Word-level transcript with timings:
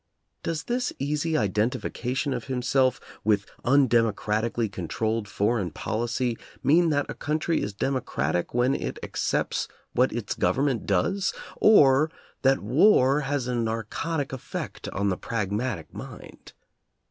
Does 0.41 0.63
this 0.63 0.91
easy 0.97 1.37
identification 1.37 2.33
of 2.33 2.45
himself 2.45 2.99
with 3.23 3.45
undemocratically 3.63 4.71
controlled 4.71 5.27
foreign 5.27 5.69
policy 5.69 6.39
mean 6.63 6.89
that 6.89 7.05
a 7.07 7.13
country 7.13 7.61
is 7.61 7.73
democratic 7.75 8.51
when 8.51 8.73
it 8.73 8.97
accepts 9.03 9.67
what 9.93 10.11
its 10.11 10.33
government 10.33 10.87
does, 10.87 11.35
or 11.57 12.09
that 12.41 12.61
war 12.63 13.19
has 13.19 13.45
a 13.47 13.53
nar 13.53 13.83
cotic 13.83 14.33
effect 14.33 14.89
on 14.89 15.09
the 15.09 15.17
pragmatic 15.17 15.93
mind? 15.93 16.53